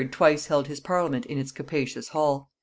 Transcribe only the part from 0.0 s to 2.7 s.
twice held his parliament in its capacious hall.